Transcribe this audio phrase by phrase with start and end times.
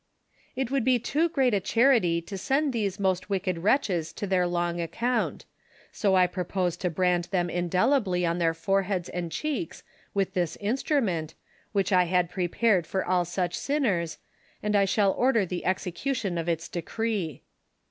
[0.55, 4.47] ]"It would be too great a charity to send these most wicked wretches to their
[4.47, 5.45] long account;
[5.91, 9.83] so I propose to brand them indelibly on tlieir foreheads and cheeks
[10.15, 11.35] with this instrument,
[11.71, 14.17] which I had prepared for all such sinners,
[14.63, 17.43] and I shall order the execution of its decree.